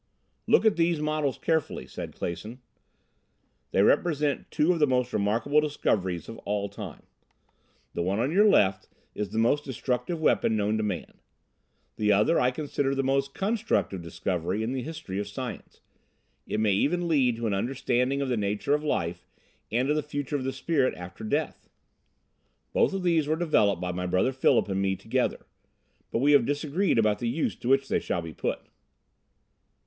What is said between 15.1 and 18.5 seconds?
of science. It may even lead to an understanding of the